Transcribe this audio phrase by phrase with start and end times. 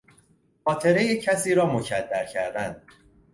[0.65, 2.81] خاطرهی کسی را مکدر کردن